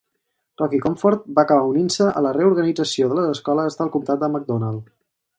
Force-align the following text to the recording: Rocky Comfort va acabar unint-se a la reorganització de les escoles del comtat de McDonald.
Rocky 0.59 0.77
Comfort 0.85 1.25
va 1.39 1.43
acabar 1.43 1.67
unint-se 1.73 2.07
a 2.21 2.23
la 2.27 2.31
reorganització 2.37 3.09
de 3.11 3.17
les 3.19 3.33
escoles 3.35 3.77
del 3.83 3.91
comtat 3.97 4.23
de 4.25 4.31
McDonald. 4.37 4.89